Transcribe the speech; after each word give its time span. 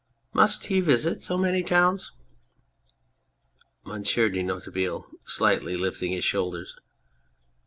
Must 0.33 0.65
he 0.65 0.81
visit 0.81 1.21
so 1.21 1.37
many 1.37 1.61
towns? 1.61 2.11
MONSIEUR 3.85 4.29
DE 4.29 4.41
NOIRETABLE 4.41 5.05
(slightly 5.25 5.75
lifting 5.77 6.11
his 6.11 6.25
shoulders). 6.25 6.75